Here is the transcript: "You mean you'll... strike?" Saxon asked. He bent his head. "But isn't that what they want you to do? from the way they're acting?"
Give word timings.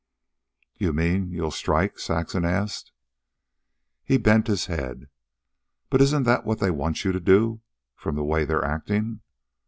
"You 0.79 0.93
mean 0.93 1.29
you'll... 1.29 1.51
strike?" 1.51 1.99
Saxon 1.99 2.43
asked. 2.43 2.91
He 4.03 4.17
bent 4.17 4.47
his 4.47 4.65
head. 4.65 5.09
"But 5.91 6.01
isn't 6.01 6.23
that 6.23 6.43
what 6.43 6.57
they 6.57 6.71
want 6.71 7.05
you 7.05 7.11
to 7.11 7.19
do? 7.19 7.61
from 7.95 8.15
the 8.15 8.23
way 8.23 8.43
they're 8.43 8.65
acting?" 8.65 9.21